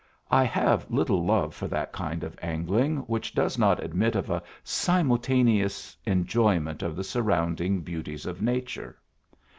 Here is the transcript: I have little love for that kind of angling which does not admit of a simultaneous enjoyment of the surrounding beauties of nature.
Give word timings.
I 0.31 0.45
have 0.45 0.89
little 0.89 1.23
love 1.23 1.53
for 1.53 1.67
that 1.67 1.91
kind 1.91 2.23
of 2.23 2.35
angling 2.41 3.01
which 3.01 3.35
does 3.35 3.59
not 3.59 3.83
admit 3.83 4.15
of 4.15 4.31
a 4.31 4.41
simultaneous 4.63 5.95
enjoyment 6.07 6.81
of 6.81 6.95
the 6.95 7.03
surrounding 7.03 7.81
beauties 7.81 8.25
of 8.25 8.41
nature. 8.41 8.97